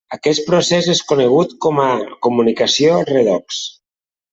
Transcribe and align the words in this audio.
Aquest 0.15 0.39
procés 0.47 0.87
és 0.93 1.01
conegut 1.11 1.55
com 1.67 1.85
a 1.85 1.87
comunicació 2.29 2.99
redox. 3.15 3.67